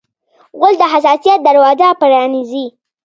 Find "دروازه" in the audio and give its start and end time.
1.47-1.87